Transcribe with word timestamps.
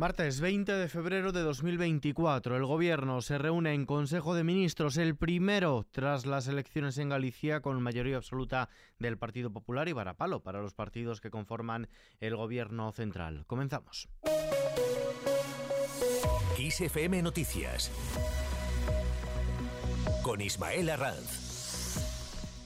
Martes 0.00 0.40
20 0.40 0.72
de 0.72 0.88
febrero 0.88 1.30
de 1.30 1.42
2024, 1.42 2.56
el 2.56 2.64
Gobierno 2.64 3.20
se 3.20 3.36
reúne 3.36 3.74
en 3.74 3.84
Consejo 3.84 4.34
de 4.34 4.44
Ministros, 4.44 4.96
el 4.96 5.14
primero 5.14 5.86
tras 5.90 6.24
las 6.24 6.48
elecciones 6.48 6.96
en 6.96 7.10
Galicia 7.10 7.60
con 7.60 7.82
mayoría 7.82 8.16
absoluta 8.16 8.70
del 8.98 9.18
Partido 9.18 9.52
Popular 9.52 9.90
y 9.90 9.92
varapalo 9.92 10.42
para 10.42 10.62
los 10.62 10.72
partidos 10.72 11.20
que 11.20 11.28
conforman 11.28 11.86
el 12.18 12.34
Gobierno 12.34 12.92
central. 12.92 13.44
Comenzamos. 13.46 14.08
Noticias 17.22 17.92
con 20.22 20.40
Ismael 20.40 20.88
Arranz. 20.88 21.49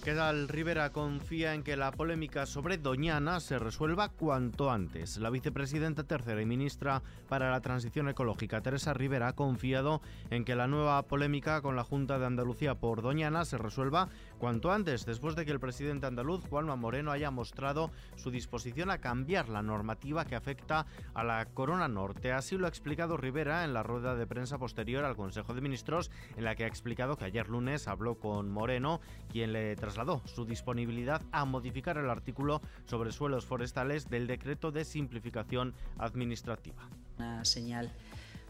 ¿Qué 0.05 0.13
tal? 0.13 0.49
Rivera 0.49 0.93
confía 0.93 1.55
en 1.55 1.63
que 1.63 1.79
la 1.79 1.91
polémica 1.91 2.45
sobre 2.45 2.77
Doñana 2.77 3.41
se 3.41 3.59
resuelva 3.59 4.11
cuanto 4.11 4.71
antes. 4.71 5.17
La 5.17 5.31
vicepresidenta 5.31 6.05
tercera 6.05 6.43
y 6.43 6.45
ministra 6.45 7.03
para 7.27 7.51
la 7.51 7.63
Transición 7.63 8.11
Ecológica, 8.11 8.61
Teresa 8.61 8.93
Rivera, 8.93 9.29
ha 9.29 9.35
confiado 9.35 10.03
en 10.29 10.45
que 10.45 10.57
la 10.57 10.67
nueva 10.67 11.01
polémica 11.05 11.63
con 11.63 11.75
la 11.75 11.85
Junta 11.85 12.19
de 12.19 12.27
Andalucía 12.27 12.75
por 12.75 13.01
Doñana 13.01 13.47
se 13.47 13.57
resuelva 13.57 14.11
cuanto 14.45 14.71
antes, 14.71 15.07
después 15.07 15.37
de 15.37 15.47
que 15.47 15.53
el 15.53 15.59
presidente 15.59 16.05
andaluz, 16.05 16.45
Juanma 16.51 16.77
Moreno, 16.77 17.11
haya 17.11 17.31
mostrado 17.31 17.91
su 18.17 18.31
disposición 18.31 18.91
a 18.91 18.99
cambiar 18.99 19.49
la 19.49 19.63
normativa 19.63 20.27
que 20.27 20.37
afecta 20.37 20.85
a 21.15 21.25
la 21.25 21.47
Corona 21.47 21.89
Norte. 21.89 22.31
Así 22.31 22.59
lo 22.59 22.67
ha 22.67 22.69
explicado 22.69 23.17
Rivera 23.17 23.65
en 23.65 23.73
la 23.73 23.83
rueda 23.83 24.17
de 24.17 24.27
prensa 24.27 24.59
posterior 24.59 25.03
al 25.07 25.17
Consejo 25.17 25.55
de 25.55 25.63
Ministros, 25.63 26.11
en 26.37 26.45
la 26.45 26.57
que 26.57 26.65
ha 26.65 26.67
explicado 26.67 27.17
que 27.17 27.25
ayer 27.25 27.49
lunes 27.49 27.89
habló 27.89 28.17
con 28.17 28.51
Moreno, 28.51 29.01
quien 29.33 29.55
le 29.55 29.77
trasladó 29.77 30.21
su 30.27 30.45
disponibilidad 30.45 31.23
a 31.33 31.47
modificar 31.47 31.97
el 31.97 32.11
artículo 32.11 32.61
sobre 32.85 33.13
suelos 33.13 33.47
forestales 33.47 34.11
del 34.11 34.27
decreto 34.27 34.71
de 34.73 34.85
simplificación 34.85 35.73
administrativa. 35.97 36.87
Una 37.17 37.47
señal 37.47 37.95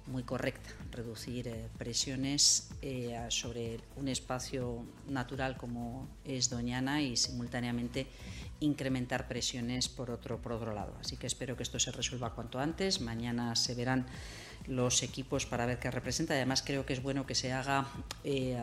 muy 0.06 0.22
correcta, 0.22 0.70
reducir 0.90 1.48
eh, 1.48 1.68
presiones 1.78 2.70
eh, 2.83 3.19
sobre 3.28 3.80
un 3.97 4.08
espacio 4.08 4.84
natural 5.08 5.56
como 5.56 6.06
es 6.24 6.50
Doñana 6.50 7.00
y 7.00 7.16
simultáneamente 7.16 8.06
incrementar 8.61 9.28
presiones 9.28 9.88
por 9.88 10.11
otro, 10.11 10.38
por 10.38 10.52
otro 10.52 10.74
lado. 10.74 10.94
Así 11.00 11.16
que 11.16 11.27
espero 11.27 11.56
que 11.56 11.62
esto 11.62 11.78
se 11.78 11.91
resuelva 11.91 12.34
cuanto 12.34 12.58
antes. 12.58 13.00
Mañana 13.00 13.56
se 13.56 13.74
verán 13.74 14.06
los 14.66 15.02
equipos 15.02 15.46
para 15.46 15.66
ver 15.66 15.78
qué 15.78 15.91
representa. 15.91 16.34
Además 16.34 16.62
creo 16.62 16.86
que 16.86 16.92
es 16.92 17.02
bueno 17.02 17.27
que 17.27 17.34
se 17.34 17.52
haga 17.52 17.86
eh, 18.24 18.62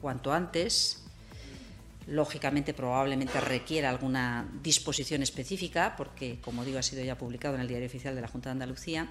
cuanto 0.00 0.32
antes. 0.32 1.04
Lógicamente, 2.06 2.72
probablemente 2.72 3.38
requiera 3.38 3.90
alguna 3.90 4.48
disposición 4.62 5.22
específica, 5.22 5.94
porque, 5.94 6.40
como 6.40 6.64
digo, 6.64 6.78
ha 6.78 6.82
sido 6.82 7.04
ya 7.04 7.18
publicado 7.18 7.54
en 7.56 7.60
el 7.60 7.68
Diario 7.68 7.86
Oficial 7.86 8.14
de 8.14 8.22
la 8.22 8.28
Junta 8.28 8.48
de 8.48 8.52
Andalucía. 8.52 9.08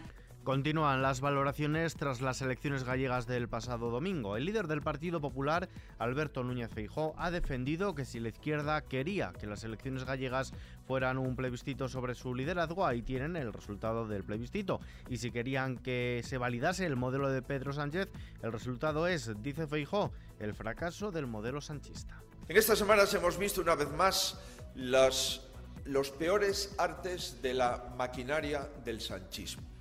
Continúan 0.48 1.02
las 1.02 1.20
valoraciones 1.20 1.98
tras 1.98 2.22
las 2.22 2.42
elecciones 2.42 2.86
gallegas 2.86 3.28
del 3.28 3.50
pasado 3.50 3.92
domingo. 3.92 4.38
El 4.38 4.46
líder 4.46 4.68
del 4.68 4.82
Partido 4.82 5.20
Popular, 5.20 5.68
Alberto 6.00 6.42
Núñez 6.42 6.72
Feijó, 6.74 7.14
ha 7.18 7.32
defendido 7.32 7.94
que 7.96 8.06
si 8.06 8.22
la 8.22 8.30
izquierda 8.30 8.80
quería 8.80 9.34
que 9.34 9.46
las 9.46 9.66
elecciones 9.66 10.06
gallegas 10.06 10.54
fueran 10.88 11.18
un 11.18 11.36
plebiscito 11.36 11.90
sobre 11.90 12.16
su 12.16 12.34
liderazgo, 12.34 12.88
ahí 12.88 13.02
tienen 13.02 13.36
el 13.36 13.52
resultado 13.52 14.08
del 14.08 14.24
plebiscito. 14.24 14.80
Y 15.10 15.18
si 15.18 15.32
querían 15.32 15.80
que 15.80 16.22
se 16.24 16.38
validase 16.38 16.86
el 16.86 16.96
modelo 16.96 17.30
de 17.30 17.42
Pedro 17.42 17.74
Sánchez, 17.74 18.08
el 18.42 18.54
resultado 18.54 19.06
es, 19.06 19.30
dice 19.44 19.68
Feijó, 19.68 20.14
el 20.40 20.54
fracaso 20.54 21.12
del 21.12 21.28
modelo 21.28 21.60
sanchista. 21.60 22.24
En 22.48 22.56
estas 22.56 22.80
semanas 22.80 23.14
hemos 23.14 23.38
visto 23.38 23.60
una 23.60 23.76
vez 23.76 23.92
más 23.92 24.40
los, 24.76 25.46
los 25.84 26.10
peores 26.12 26.74
artes 26.78 27.42
de 27.42 27.54
la 27.54 27.94
maquinaria 27.98 28.70
del 28.86 29.02
sanchismo 29.02 29.77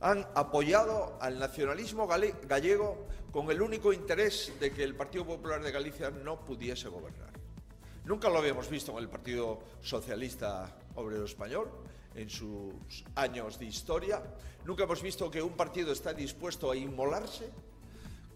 han 0.00 0.26
apoyado 0.34 1.18
al 1.20 1.38
nacionalismo 1.38 2.06
gallego 2.06 3.06
con 3.30 3.50
el 3.50 3.60
único 3.60 3.92
interés 3.92 4.52
de 4.58 4.72
que 4.72 4.82
el 4.82 4.94
Partido 4.94 5.26
Popular 5.26 5.62
de 5.62 5.70
Galicia 5.70 6.10
no 6.10 6.44
pudiese 6.44 6.88
gobernar. 6.88 7.30
Nunca 8.04 8.30
lo 8.30 8.38
habíamos 8.38 8.68
visto 8.68 8.92
en 8.92 8.98
el 8.98 9.08
Partido 9.08 9.60
Socialista 9.82 10.74
Obrero 10.94 11.24
Español, 11.24 11.70
en 12.14 12.30
sus 12.30 13.04
años 13.14 13.58
de 13.58 13.66
historia. 13.66 14.22
Nunca 14.64 14.84
hemos 14.84 15.02
visto 15.02 15.30
que 15.30 15.42
un 15.42 15.52
partido 15.52 15.92
está 15.92 16.12
dispuesto 16.12 16.70
a 16.70 16.76
inmolarse 16.76 17.50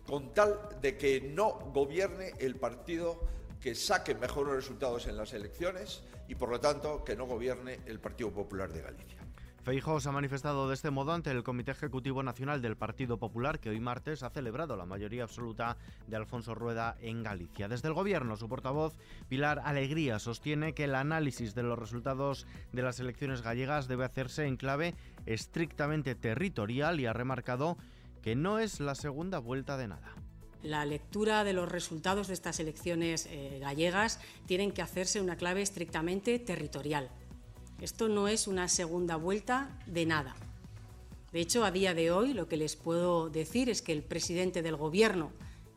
con 0.07 0.35
tal 0.35 0.79
de 0.81 0.97
que 0.99 1.21
no 1.21 1.51
gobierne 1.73 2.35
el 2.39 2.57
partido 2.57 3.21
que 3.61 3.75
saque 3.75 4.15
mejores 4.15 4.55
resultados 4.55 5.07
en 5.07 5.17
las 5.17 5.33
elecciones 5.33 6.03
y, 6.29 6.35
por 6.35 6.51
lo 6.51 6.61
tanto, 6.61 7.03
que 7.03 7.17
no 7.17 7.25
gobierne 7.25 7.81
el 7.87 7.99
Partido 7.99 8.31
Popular 8.31 8.71
de 8.71 8.83
Galicia. 8.83 9.24
Feijóo 9.65 9.99
se 9.99 10.11
ha 10.11 10.13
manifestado 10.13 10.69
de 10.69 10.75
este 10.75 10.91
modo 10.91 11.13
ante 11.13 11.31
el 11.31 11.43
Comité 11.43 11.71
Ejecutivo 11.71 12.23
Nacional 12.23 12.61
del 12.61 12.77
Partido 12.77 13.17
Popular, 13.17 13.61
que 13.61 13.71
hoy 13.71 13.81
martes 13.81 14.23
ha 14.23 14.29
celebrado 14.29 14.77
la 14.77 14.85
mayoría 14.85 15.23
absoluta 15.23 15.79
de 16.07 16.17
Alfonso 16.17 16.55
Rueda 16.55 16.99
en 17.01 17.23
Galicia. 17.23 17.67
Desde 17.67 17.89
el 17.89 17.95
Gobierno, 17.95 18.37
su 18.37 18.47
portavoz, 18.47 18.93
Pilar 19.27 19.63
Alegría, 19.65 20.19
sostiene 20.19 20.75
que 20.75 20.85
el 20.85 20.95
análisis 20.95 21.55
de 21.55 21.63
los 21.63 21.79
resultados 21.79 22.47
de 22.73 22.83
las 22.83 23.01
elecciones 23.01 23.41
gallegas 23.41 23.89
debe 23.89 24.05
hacerse 24.05 24.45
en 24.45 24.59
clave 24.59 24.95
estrictamente 25.25 26.15
territorial 26.15 27.01
y 27.01 27.07
ha 27.07 27.15
remarcado 27.15 27.79
que 28.21 28.37
no 28.37 28.59
es 28.59 28.81
la 28.81 28.95
segunda 28.95 29.39
vuelta 29.39 29.79
de 29.79 29.89
nada 29.89 30.15
la 30.63 30.87
lectura 30.87 31.45
de 31.45 31.53
los 31.53 31.71
resultados 31.71 32.29
de 32.29 32.33
estas 32.33 32.59
elecciones 32.59 33.27
eh, 33.31 33.59
gallegas 33.61 34.19
tienen 34.47 34.73
que 34.73 34.81
hacerse 34.81 35.19
en 35.19 35.25
una 35.25 35.37
clave 35.37 35.61
estrictamente 35.61 36.39
territorial. 36.39 37.11
Esto 37.85 38.09
no 38.09 38.29
es 38.29 38.49
una 38.49 38.67
segunda 38.69 39.17
vuelta 39.17 39.69
de 39.85 40.07
nada. 40.07 40.35
De 41.33 41.41
hecho, 41.41 41.67
a 41.67 41.71
día 41.71 41.93
de 41.93 42.11
hoy 42.11 42.33
lo 42.33 42.49
que 42.49 42.57
les 42.57 42.77
puedo 42.77 43.29
decir 43.29 43.69
es 43.69 43.83
que 43.83 43.93
el 43.93 44.03
presidente 44.03 44.63
del 44.63 44.77
Gobierno 44.77 45.33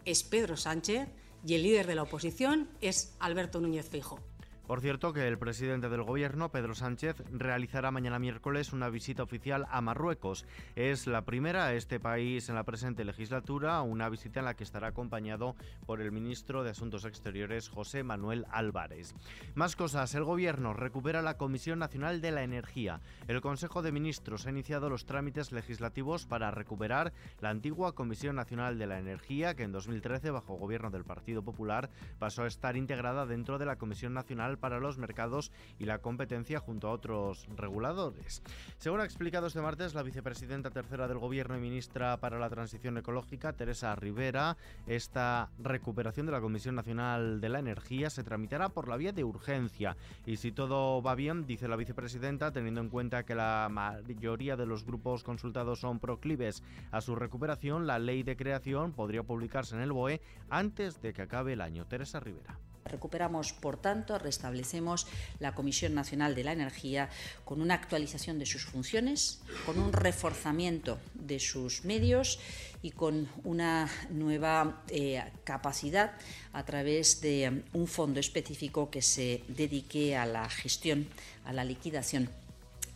es 0.06 0.24
Pedro 0.24 0.56
Sánchez 0.56 1.10
y 1.46 1.56
el 1.56 1.64
líder 1.64 1.86
de 1.86 1.96
la 1.96 2.04
oposición 2.04 2.70
es 2.80 3.14
Alberto 3.20 3.60
Núñez 3.60 3.90
Fijo. 3.90 4.22
Por 4.68 4.82
cierto, 4.82 5.14
que 5.14 5.26
el 5.26 5.40
presidente 5.40 5.88
del 5.88 6.04
gobierno, 6.04 6.52
Pedro 6.52 6.76
Sánchez, 6.76 7.24
realizará 7.32 7.90
mañana 7.90 8.20
miércoles 8.20 8.74
una 8.74 8.90
visita 8.90 9.24
oficial 9.24 9.66
a 9.72 9.80
Marruecos. 9.80 10.46
Es 10.76 11.08
la 11.08 11.24
primera 11.24 11.68
a 11.68 11.74
este 11.74 12.02
país 12.02 12.50
en 12.50 12.56
la 12.56 12.66
presente 12.66 13.06
legislatura, 13.06 13.82
una 13.82 14.10
visita 14.10 14.42
en 14.42 14.46
la 14.46 14.56
que 14.56 14.66
estará 14.66 14.90
acompañado 14.90 15.56
por 15.86 16.02
el 16.02 16.12
ministro 16.12 16.66
de 16.66 16.72
Asuntos 16.72 17.06
Exteriores, 17.06 17.70
José 17.70 18.04
Manuel 18.04 18.46
Álvarez. 18.52 19.16
Más 19.56 19.78
cosas, 19.78 20.14
el 20.16 20.26
gobierno 20.26 20.74
recupera 20.74 21.22
la 21.22 21.38
Comisión 21.38 21.80
Nacional 21.80 22.20
de 22.20 22.32
la 22.32 22.44
Energía. 22.44 23.00
El 23.30 23.40
Consejo 23.40 23.82
de 23.82 23.94
Ministros 23.94 24.48
ha 24.48 24.50
iniciado 24.50 24.90
los 24.90 25.06
trámites 25.06 25.54
legislativos 25.54 26.26
para 26.26 26.52
recuperar 26.52 27.14
la 27.40 27.52
antigua 27.52 27.96
Comisión 27.96 28.36
Nacional 28.36 28.78
de 28.78 28.88
la 28.88 29.00
Energía, 29.00 29.56
que 29.56 29.64
en 29.64 29.72
2013, 29.72 30.30
bajo 30.32 30.56
gobierno 30.56 30.92
del 30.92 31.06
Partido 31.06 31.42
Popular, 31.42 31.90
pasó 32.20 32.44
a 32.44 32.48
estar 32.48 32.76
integrada 32.76 33.26
dentro 33.26 33.58
de 33.58 33.66
la 33.66 33.78
Comisión 33.78 34.14
Nacional 34.14 34.57
para 34.58 34.80
los 34.80 34.98
Mercados 34.98 35.52
y 35.80 35.86
la 35.86 36.00
Competencia 36.00 36.60
junto 36.60 36.88
a 36.88 36.92
otros 36.92 37.48
reguladores. 37.56 38.44
Según 38.78 39.02
ha 39.02 39.06
explicado 39.06 39.48
este 39.48 39.62
martes 39.62 39.94
la 39.94 40.04
vicepresidenta 40.04 40.72
tercera 40.72 41.08
del 41.08 41.20
Gobierno 41.20 41.58
y 41.58 41.62
ministra 41.62 42.18
para 42.18 42.40
la 42.40 42.50
Transición 42.50 42.98
Ecológica, 42.98 43.54
Teresa 43.54 43.96
Rivera, 43.96 44.58
esta 44.86 45.50
recuperación 45.60 46.26
de 46.26 46.32
la 46.32 46.42
Comisión 46.42 46.76
Nacional 46.76 47.42
de 47.42 47.50
la 47.50 47.60
Energía 47.60 48.10
se 48.10 48.24
tramitará 48.24 48.70
por 48.70 48.88
la 48.88 48.98
vía 48.98 49.12
de 49.12 49.24
urgencia 49.24 49.96
y 50.26 50.38
si 50.38 50.52
todo 50.52 51.02
va 51.02 51.16
bien, 51.16 51.46
dice 51.46 51.68
la 51.68 51.76
vicepresidenta, 51.76 52.52
teniendo 52.52 52.82
en 52.82 52.90
cuenta 52.90 53.24
que 53.24 53.36
la 53.36 53.68
mayoría 53.72 54.56
de 54.56 54.66
los 54.66 54.86
grupos 54.86 55.24
consultados 55.24 55.80
son 55.80 56.00
proclives 56.00 56.64
a 56.92 57.02
su 57.02 57.16
recuperación, 57.16 57.88
la 57.88 58.00
ley 58.00 58.24
de 58.24 58.38
creación 58.38 58.94
podría 58.94 59.24
publicarse 59.24 59.76
en 59.76 59.82
el 59.82 59.92
BOE 59.92 60.22
antes 60.50 61.02
de 61.02 61.14
que 61.14 61.22
acabe 61.22 61.54
el 61.54 61.62
año. 61.62 61.86
Teresa 61.86 62.20
Rivera. 62.20 62.60
Recuperamos, 62.88 63.54
por 63.54 63.78
tanto, 63.78 64.18
restablecemos 64.18 65.08
la 65.40 65.54
Comisión 65.54 65.94
Nacional 65.94 66.36
de 66.36 66.44
la 66.44 66.54
Energía 66.54 67.10
con 67.46 67.62
una 67.62 67.74
actualización 67.74 68.40
de 68.40 68.46
sus 68.46 68.66
funciones, 68.66 69.42
con 69.66 69.80
un 69.80 69.94
reforzamiento 69.94 71.00
de 71.14 71.40
sus 71.40 71.86
medios 71.86 72.40
y 72.82 72.92
con 72.92 73.28
una 73.44 73.90
nueva 74.10 74.84
eh, 74.90 75.24
capacidad 75.44 76.14
a 76.54 76.64
través 76.64 77.22
de 77.22 77.64
un 77.74 77.88
fondo 77.88 78.20
específico 78.20 78.90
que 78.90 79.02
se 79.02 79.44
dedique 79.48 80.16
a 80.16 80.26
la 80.26 80.50
gestión, 80.50 81.08
a 81.46 81.54
la 81.54 81.64
liquidación 81.64 82.30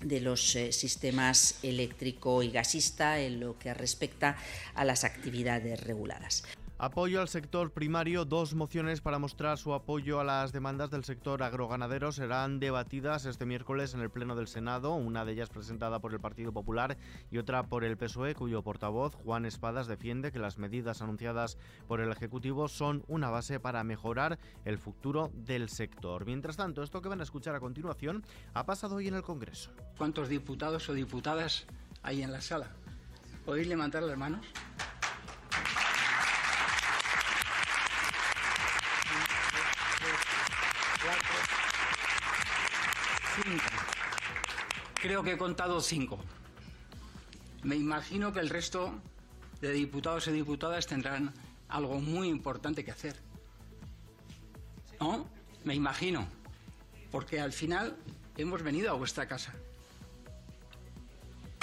de 0.03 0.19
los 0.19 0.55
eh, 0.55 0.71
sistemas 0.71 1.59
eléctrico 1.63 2.43
y 2.43 2.51
gasista 2.51 3.19
en 3.19 3.39
lo 3.39 3.57
que 3.57 3.73
respecta 3.73 4.37
a 4.73 4.85
las 4.85 5.03
actividades 5.03 5.79
reguladas. 5.81 6.43
Apoyo 6.83 7.21
al 7.21 7.27
sector 7.27 7.69
primario. 7.73 8.25
Dos 8.25 8.55
mociones 8.55 9.01
para 9.01 9.19
mostrar 9.19 9.59
su 9.59 9.75
apoyo 9.75 10.19
a 10.19 10.23
las 10.23 10.51
demandas 10.51 10.89
del 10.89 11.03
sector 11.03 11.43
agroganadero 11.43 12.11
serán 12.11 12.59
debatidas 12.59 13.27
este 13.27 13.45
miércoles 13.45 13.93
en 13.93 13.99
el 13.99 14.09
Pleno 14.09 14.35
del 14.35 14.47
Senado, 14.47 14.95
una 14.95 15.23
de 15.23 15.33
ellas 15.33 15.51
presentada 15.51 15.99
por 15.99 16.11
el 16.11 16.19
Partido 16.19 16.51
Popular 16.51 16.97
y 17.29 17.37
otra 17.37 17.67
por 17.67 17.83
el 17.83 17.97
PSOE, 17.97 18.33
cuyo 18.33 18.63
portavoz, 18.63 19.13
Juan 19.13 19.45
Espadas, 19.45 19.85
defiende 19.85 20.31
que 20.31 20.39
las 20.39 20.57
medidas 20.57 21.03
anunciadas 21.03 21.59
por 21.87 22.01
el 22.01 22.11
Ejecutivo 22.11 22.67
son 22.67 23.03
una 23.07 23.29
base 23.29 23.59
para 23.59 23.83
mejorar 23.83 24.39
el 24.65 24.79
futuro 24.79 25.29
del 25.35 25.69
sector. 25.69 26.25
Mientras 26.25 26.57
tanto, 26.57 26.81
esto 26.81 26.99
que 27.03 27.09
van 27.09 27.19
a 27.19 27.25
escuchar 27.25 27.53
a 27.53 27.59
continuación 27.59 28.25
ha 28.55 28.65
pasado 28.65 28.95
hoy 28.95 29.07
en 29.07 29.13
el 29.13 29.21
Congreso. 29.21 29.69
¿Cuántos 29.99 30.29
diputados 30.29 30.89
o 30.89 30.95
diputadas 30.95 31.67
ahí 32.01 32.23
en 32.23 32.31
la 32.31 32.41
sala. 32.41 32.71
¿Podéis 33.45 33.67
levantar 33.67 34.01
las 34.01 34.17
manos? 34.17 34.45
Creo 45.11 45.23
que 45.23 45.33
he 45.33 45.37
contado 45.37 45.81
cinco. 45.81 46.17
Me 47.63 47.75
imagino 47.75 48.31
que 48.31 48.39
el 48.39 48.49
resto 48.49 48.93
de 49.59 49.73
diputados 49.73 50.25
y 50.27 50.31
diputadas 50.31 50.87
tendrán 50.87 51.33
algo 51.67 51.99
muy 51.99 52.29
importante 52.29 52.85
que 52.85 52.91
hacer. 52.91 53.19
¿No? 55.01 55.29
Me 55.65 55.75
imagino. 55.75 56.25
Porque 57.11 57.41
al 57.41 57.51
final 57.51 57.97
hemos 58.37 58.63
venido 58.63 58.89
a 58.89 58.93
vuestra 58.93 59.27
casa. 59.27 59.53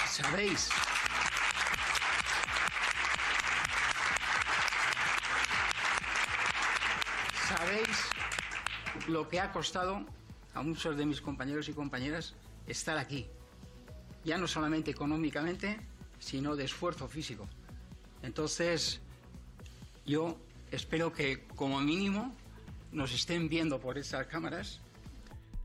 ¿Sabéis? 0.05 0.69
¿Sabéis 7.47 7.97
lo 9.07 9.27
que 9.27 9.39
ha 9.39 9.51
costado 9.51 10.05
a 10.53 10.61
muchos 10.61 10.95
de 10.95 11.07
mis 11.07 11.19
compañeros 11.19 11.67
y 11.67 11.73
compañeras 11.73 12.35
estar 12.67 12.99
aquí? 12.99 13.27
Ya 14.23 14.37
no 14.37 14.47
solamente 14.47 14.91
económicamente, 14.91 15.79
sino 16.19 16.55
de 16.55 16.65
esfuerzo 16.65 17.07
físico. 17.07 17.47
Entonces, 18.21 18.99
yo 20.05 20.37
espero 20.71 21.13
que 21.13 21.47
como 21.55 21.79
mínimo 21.79 22.35
nos 22.91 23.13
estén 23.13 23.49
viendo 23.49 23.79
por 23.79 23.97
esas 23.97 24.27
cámaras 24.27 24.81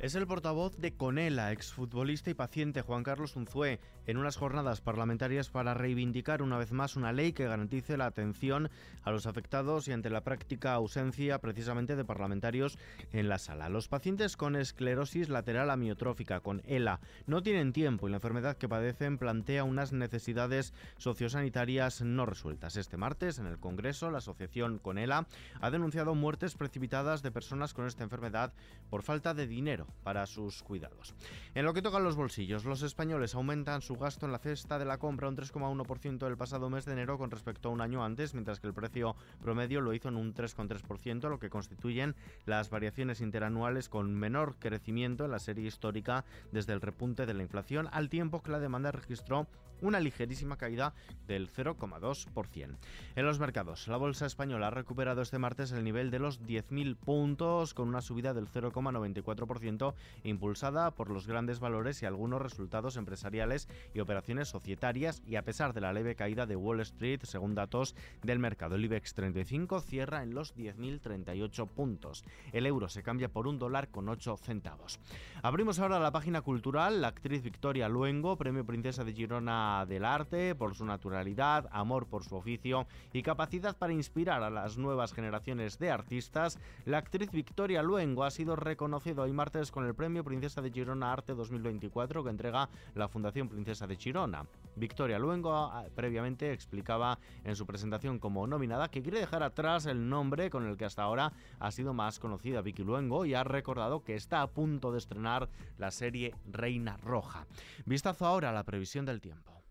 es 0.05 0.15
el 0.15 0.27
portavoz 0.27 0.77
de 0.77 0.95
Conela, 0.95 1.51
exfutbolista 1.51 2.29
y 2.29 2.35
paciente 2.35 2.83
Juan 2.83 3.05
Carlos 3.05 3.37
Unzué, 3.37 3.81
en 4.05 4.19
unas 4.19 4.37
jornadas 4.37 4.83
parlamentarias 4.83 5.49
para 5.49 5.73
reivindicar 5.73 6.43
una 6.43 6.59
vez 6.59 6.73
más 6.73 6.97
una 6.97 7.11
ley 7.11 7.33
que 7.33 7.47
garantice 7.47 7.97
la 7.97 8.05
atención 8.05 8.69
a 9.03 9.11
los 9.13 9.25
afectados 9.25 9.89
y 9.89 9.93
ante 9.93 10.11
la 10.11 10.23
práctica 10.23 10.75
ausencia 10.75 11.39
precisamente 11.39 11.97
de 11.97 12.05
parlamentarios 12.05 12.79
en 13.15 13.31
la 13.31 13.39
sala. 13.39 13.71
Los 13.71 13.89
pacientes 13.89 14.37
con 14.37 14.57
esclerosis 14.57 15.31
lateral 15.31 15.71
amiotrófica, 15.71 16.41
con 16.41 16.61
ELA, 16.67 17.01
no 17.27 17.43
tienen 17.43 17.73
tiempo 17.73 18.07
y 18.07 18.11
la 18.11 18.19
enfermedad 18.19 18.59
que 18.59 18.69
padecen 18.69 19.17
plantea 19.17 19.65
unas 19.65 19.95
necesidades 19.95 20.75
sociosanitarias 20.99 22.03
no 22.03 22.27
resueltas. 22.27 22.77
Este 22.77 22.99
martes, 22.99 23.39
en 23.39 23.47
el 23.47 23.59
Congreso, 23.59 24.11
la 24.11 24.19
asociación 24.19 24.81
Conela 24.81 25.27
ha 25.63 25.71
denunciado 25.71 26.15
muertes 26.15 26.57
precipitadas 26.57 27.23
de 27.23 27.33
personas 27.33 27.73
con 27.73 27.87
esta 27.87 28.05
enfermedad 28.05 28.53
por 28.91 29.03
falta 29.03 29.33
de 29.33 29.47
dinero 29.47 29.94
para 30.03 30.27
sus 30.27 30.63
cuidados. 30.63 31.15
En 31.55 31.65
lo 31.65 31.73
que 31.73 31.83
toca 31.83 31.97
a 31.97 32.01
los 32.01 32.17
bolsillos, 32.17 32.65
los 32.65 32.83
españoles 32.83 33.35
aumentan 33.35 33.81
su 33.81 33.97
gasto 33.97 34.27
en 34.27 34.33
la 34.33 34.39
cesta 34.39 34.79
de 34.79 34.85
la 34.85 34.99
compra 34.99 35.29
un 35.29 35.37
3,1% 35.37 36.27
el 36.27 36.37
pasado 36.37 36.71
mes 36.71 36.85
de 36.85 36.93
enero 36.93 37.19
con 37.19 37.31
respecto 37.31 37.69
a 37.69 37.73
un 37.73 37.81
año 37.81 38.05
antes, 38.05 38.35
mientras 38.35 38.61
que 38.61 38.67
el 38.67 38.75
precio 38.75 39.17
promedio 39.41 39.81
lo 39.81 39.93
hizo 39.95 40.09
en 40.09 40.17
un 40.17 40.35
3,3%, 40.35 41.29
lo 41.29 41.39
que 41.39 41.51
constituyen 41.51 42.15
las 42.45 42.71
variaciones 42.71 43.21
interanuales 43.21 43.89
con 43.89 44.15
menor 44.15 44.57
crecimiento 44.59 45.25
en 45.25 45.31
la 45.31 45.39
serie 45.39 45.67
histórica 45.67 46.25
desde 46.53 46.73
el 46.73 46.81
repunte 46.81 47.27
de 47.27 47.35
la 47.35 47.43
inflación, 47.43 47.89
al 47.93 48.09
tiempo 48.09 48.43
que 48.43 48.51
la 48.51 48.61
demanda 48.61 48.93
registró 48.93 49.47
una 49.85 50.01
ligerísima 50.01 50.57
caída 50.57 50.95
del 51.27 51.51
0,2%. 51.51 52.77
En 53.17 53.27
los 53.27 53.39
mercados, 53.39 53.87
la 53.89 53.97
bolsa 53.97 54.27
española 54.27 54.69
ha 54.69 54.71
recuperado 54.71 55.23
este 55.23 55.39
martes 55.39 55.73
el 55.73 55.85
nivel 55.85 56.11
de 56.11 56.19
los 56.19 56.41
10.000 56.43 56.97
puntos 56.97 57.75
con 57.75 57.89
una 57.89 58.01
subida 58.01 58.35
del 58.35 58.49
0,94% 58.49 59.95
impulsada 60.25 60.91
por 60.91 61.11
los 61.11 61.27
grandes 61.27 61.61
valores 61.61 62.03
y 62.03 62.07
algunos 62.07 62.41
resultados 62.41 62.97
empresariales 62.97 63.69
y 63.95 64.01
operaciones 64.01 64.49
societarias 64.49 65.23
y 65.27 65.37
a 65.37 65.45
pesar 65.45 65.73
de 65.75 65.81
la 65.81 65.93
leve 65.93 66.17
caída 66.17 66.47
de 66.47 66.57
Wall 66.57 66.81
Street 66.81 67.21
según 67.25 67.55
datos 67.55 67.95
del 68.23 68.39
mercado. 68.39 68.77
El 68.77 68.85
IBEX 68.85 69.15
35 69.15 69.81
cierra 69.81 70.23
en 70.23 70.35
los 70.35 70.57
10.038 70.57 71.69
puntos. 71.69 72.25
El 72.53 72.67
euro 72.67 72.89
se 72.89 73.03
cambia 73.03 73.29
por 73.29 73.47
un 73.47 73.59
dólar 73.59 73.89
con 73.89 74.09
8 74.09 74.37
centavos. 74.39 74.99
Abrimos 75.43 75.79
ahora 75.79 75.99
la 75.99 76.13
página 76.13 76.43
cultural. 76.43 77.01
La 77.01 77.09
actriz 77.09 77.43
Victoria 77.43 77.89
Luengo, 77.89 78.37
Premio 78.37 78.65
Princesa 78.65 79.05
de 79.05 79.13
Girona 79.13 79.74
del 79.87 80.05
arte, 80.05 80.55
por 80.55 80.75
su 80.75 80.85
naturalidad, 80.85 81.69
amor 81.73 82.07
por 82.07 82.25
su 82.25 82.37
oficio 82.37 82.87
y 83.13 83.23
capacidad 83.23 83.77
para 83.77 83.93
inspirar 83.93 84.43
a 84.43 84.51
las 84.51 84.79
nuevas 84.79 85.13
generaciones 85.13 85.79
de 85.79 85.91
artistas, 85.91 86.59
la 86.85 86.99
actriz 86.99 87.31
Victoria 87.33 87.83
Luengo 87.83 88.25
ha 88.25 88.31
sido 88.31 88.57
reconocida 88.57 89.23
hoy 89.23 89.33
martes 89.33 89.73
con 89.73 89.85
el 89.85 89.95
Premio 89.95 90.23
Princesa 90.23 90.63
de 90.63 90.71
Girona 90.71 91.13
Arte 91.13 91.35
2024 91.35 92.23
que 92.23 92.31
entrega 92.31 92.69
la 92.95 93.09
Fundación 93.09 93.49
Princesa 93.49 93.87
de 93.87 93.97
Girona. 93.97 94.47
Victoria 94.77 95.19
Luengo 95.19 95.55
ah, 95.55 95.85
previamente 95.95 96.53
explicaba 96.53 97.19
en 97.43 97.57
su 97.57 97.67
presentación 97.67 98.19
como 98.19 98.47
nominada 98.47 98.89
que 98.89 99.03
quiere 99.03 99.21
dejar 99.21 99.43
atrás 99.43 99.87
el 99.87 100.09
nombre 100.09 100.51
con 100.51 100.67
el 100.67 100.77
que 100.77 100.85
hasta 100.85 101.03
ahora 101.03 101.33
ha 101.59 101.71
sido 101.71 101.95
más 101.95 102.19
conocida 102.19 102.63
Vicky 102.63 102.85
Luengo 102.85 103.25
y 103.25 103.35
ha 103.35 103.45
recordado 103.45 104.05
que 104.05 104.15
está 104.15 104.43
a 104.43 104.49
punto 104.49 104.93
de 104.93 104.99
estrenar 104.99 105.49
la 105.79 105.91
serie 105.91 106.35
Reina 106.47 106.97
Roja. 106.99 107.47
Vistazo 107.87 108.27
ahora 108.27 108.51
a 108.51 108.53
la 108.53 108.65
previsión 108.65 109.05
del 109.05 109.21
tiempo. 109.21 109.64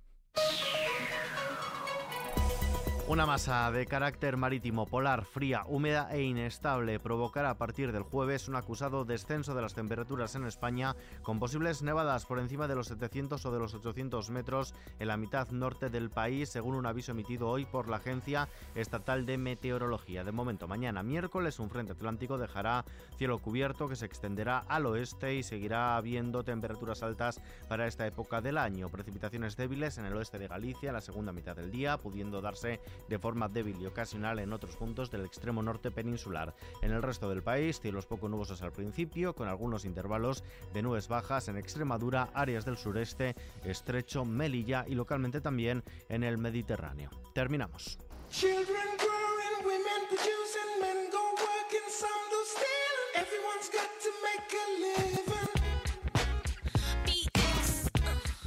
Una 3.05 3.25
masa 3.25 3.69
de 3.69 3.85
carácter 3.85 4.37
marítimo 4.37 4.85
polar, 4.85 5.25
fría, 5.25 5.65
húmeda 5.67 6.07
e 6.13 6.21
inestable 6.21 7.01
provocará 7.01 7.49
a 7.49 7.57
partir 7.57 7.91
del 7.91 8.03
jueves 8.03 8.47
un 8.47 8.55
acusado 8.55 9.03
descenso 9.03 9.53
de 9.53 9.61
las 9.61 9.73
temperaturas 9.73 10.35
en 10.35 10.45
España 10.45 10.95
con 11.21 11.37
posibles 11.37 11.81
nevadas 11.81 12.25
por 12.25 12.39
encima 12.39 12.65
de 12.69 12.75
los 12.75 12.87
700 12.87 13.45
o 13.45 13.51
de 13.51 13.59
los 13.59 13.73
800 13.73 14.29
metros 14.29 14.73
en 14.99 15.09
la 15.09 15.17
mitad 15.17 15.49
norte 15.49 15.89
del 15.89 16.11
país, 16.11 16.47
según 16.47 16.75
un 16.75 16.85
aviso 16.85 17.11
emitido 17.11 17.49
hoy 17.49 17.65
por 17.65 17.89
la 17.89 17.97
Agencia 17.97 18.47
Estatal 18.73 19.25
de 19.25 19.37
Meteorología. 19.37 20.23
De 20.23 20.31
momento, 20.31 20.69
mañana 20.69 21.03
miércoles, 21.03 21.59
un 21.59 21.69
frente 21.69 21.91
atlántico 21.91 22.37
dejará 22.37 22.85
cielo 23.17 23.37
cubierto 23.39 23.89
que 23.89 23.97
se 23.97 24.05
extenderá 24.05 24.59
al 24.59 24.85
oeste 24.85 25.35
y 25.35 25.43
seguirá 25.43 25.97
habiendo 25.97 26.45
temperaturas 26.45 27.03
altas 27.03 27.41
para 27.67 27.85
esta 27.85 28.07
época 28.07 28.39
del 28.39 28.57
año. 28.57 28.87
Precipitaciones 28.87 29.57
débiles 29.57 29.97
en 29.97 30.05
el 30.05 30.15
oeste 30.15 30.39
de 30.39 30.47
Galicia 30.47 30.93
la 30.93 31.01
segunda 31.01 31.33
mitad 31.33 31.57
del 31.57 31.69
día, 31.69 31.97
pudiendo 31.97 32.39
darse 32.39 32.79
de 33.07 33.19
forma 33.19 33.47
débil 33.47 33.81
y 33.81 33.85
ocasional 33.85 34.39
en 34.39 34.53
otros 34.53 34.75
puntos 34.75 35.11
del 35.11 35.25
extremo 35.25 35.61
norte 35.61 35.91
peninsular. 35.91 36.55
En 36.81 36.91
el 36.91 37.01
resto 37.01 37.29
del 37.29 37.43
país, 37.43 37.79
cielos 37.79 38.05
poco 38.05 38.29
nubosos 38.29 38.61
al 38.61 38.71
principio, 38.71 39.33
con 39.33 39.47
algunos 39.47 39.85
intervalos 39.85 40.43
de 40.73 40.81
nubes 40.81 41.07
bajas 41.07 41.47
en 41.47 41.57
Extremadura, 41.57 42.29
áreas 42.33 42.65
del 42.65 42.77
sureste, 42.77 43.35
estrecho, 43.63 44.25
Melilla 44.25 44.85
y 44.87 44.95
localmente 44.95 45.41
también 45.41 45.83
en 46.09 46.23
el 46.23 46.37
Mediterráneo. 46.37 47.09
Terminamos. 47.33 47.97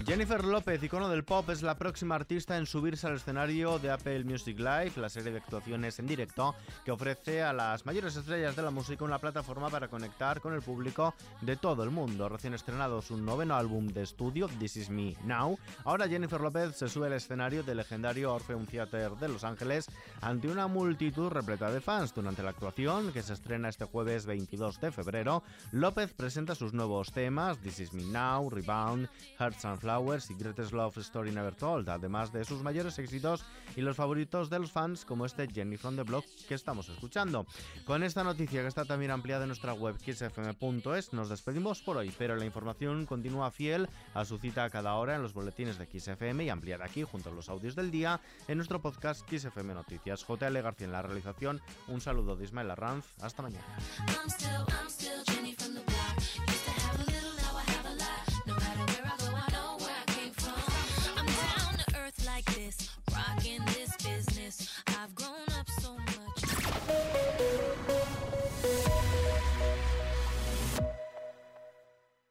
Jennifer 0.07 0.45
López, 0.45 0.81
icono 0.85 1.09
del 1.09 1.25
pop, 1.25 1.51
es 1.51 1.63
la 1.63 1.77
próxima 1.77 2.15
artista 2.15 2.57
en 2.57 2.65
subirse 2.65 3.09
al 3.09 3.17
escenario 3.17 3.81
de 3.81 3.91
Apple 3.91 4.23
Music 4.23 4.57
Live, 4.57 4.93
la 4.95 5.09
serie 5.09 5.33
de 5.33 5.39
actuaciones 5.39 5.99
en 5.99 6.07
directo 6.07 6.55
que 6.85 6.93
ofrece 6.93 7.43
a 7.43 7.53
las 7.53 7.85
mayores 7.85 8.15
estrellas 8.15 8.55
de 8.55 8.63
la 8.63 8.71
música 8.71 9.05
una 9.05 9.19
plataforma 9.19 9.69
para 9.69 9.89
conectar 9.89 10.41
con 10.41 10.55
el 10.55 10.63
público 10.63 11.13
de 11.41 11.57
todo 11.57 11.83
el 11.83 11.91
mundo. 11.91 12.29
Recién 12.29 12.55
estrenado 12.55 13.03
su 13.03 13.17
noveno 13.17 13.57
álbum 13.57 13.89
de 13.89 14.05
estudio, 14.05 14.49
This 14.61 14.77
Is 14.77 14.91
Me 14.91 15.17
Now, 15.25 15.59
ahora 15.85 16.07
Jennifer 16.07 16.41
López 16.41 16.77
se 16.77 16.89
sube 16.89 17.09
al 17.09 17.15
escenario 17.15 17.65
del 17.65 17.79
legendario 17.79 18.33
Orpheum 18.33 18.65
Theater 18.65 19.11
de 19.17 19.27
Los 19.27 19.43
Ángeles 19.43 19.87
ante 20.21 20.47
una 20.47 20.69
multitud 20.69 21.31
repleta 21.31 21.69
de 21.73 21.81
fans. 21.81 22.15
Durante 22.15 22.45
la 22.45 22.51
actuación, 22.51 23.13
que 23.13 23.25
se 23.25 23.33
estrena 23.33 23.71
este 23.71 23.87
jueves 23.87 24.25
22 24.25 24.81
de 24.81 24.93
febrero, 24.93 25.43
López 25.73 26.13
presenta 26.13 26.55
sus 26.55 26.75
nuevos 26.75 27.11
temas, 27.11 27.59
This 27.59 27.81
Is 27.81 27.93
Me 27.93 28.05
Now, 28.05 28.49
Rebound, 28.49 29.09
Hearts 29.41 29.65
and 29.65 29.81
Flowers, 29.81 29.96
y 29.97 30.35
Greatest 30.35 30.73
Love 30.73 30.99
Story 30.99 31.33
Never 31.33 31.55
Told, 31.55 31.89
además 31.89 32.31
de 32.31 32.45
sus 32.45 32.63
mayores 32.63 32.99
éxitos 32.99 33.47
y 33.77 33.81
los 33.81 33.97
favoritos 33.97 34.51
de 34.51 34.59
los 34.59 34.71
fans 34.71 35.07
como 35.07 35.25
este 35.25 35.49
Jenny 35.49 35.79
from 35.79 35.97
the 35.97 36.03
Block 36.03 36.25
que 36.47 36.55
estamos 36.55 36.91
escuchando. 36.91 37.47
Con 37.87 38.03
esta 38.03 38.23
noticia 38.23 38.61
que 38.61 38.69
está 38.69 38.85
también 38.85 39.11
ampliada 39.11 39.45
en 39.45 39.49
nuestra 39.49 39.73
web 39.73 39.97
xfm.es 39.99 41.15
nos 41.15 41.31
despedimos 41.31 41.81
por 41.81 41.97
hoy, 41.97 42.13
pero 42.19 42.37
la 42.37 42.45
información 42.45 43.07
continúa 43.07 43.51
fiel 43.51 43.89
a 44.13 44.27
su 44.27 44.37
cita 44.37 44.69
cada 44.69 44.95
hora 44.97 45.17
en 45.17 45.23
los 45.23 45.33
boletines 45.33 45.79
de 45.79 45.87
XFM 45.87 46.45
y 46.45 46.51
ampliada 46.51 46.85
aquí 46.85 47.03
junto 47.03 47.31
a 47.31 47.33
los 47.33 47.49
audios 47.49 47.75
del 47.75 47.91
día 47.91 48.21
en 48.49 48.59
nuestro 48.59 48.83
podcast 48.83 49.27
XFM 49.31 49.73
Noticias. 49.73 50.27
JL 50.27 50.61
García 50.61 50.87
en 50.87 50.93
la 50.93 51.01
realización, 51.01 51.63
un 51.89 52.03
saludo 52.03 52.37
de 52.37 52.45
Ismael 52.45 52.71
Arranz, 52.71 53.07
hasta 53.23 53.43
mañana. 53.43 53.65